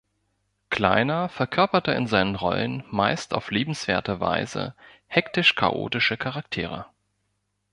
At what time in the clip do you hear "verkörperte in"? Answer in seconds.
1.29-2.07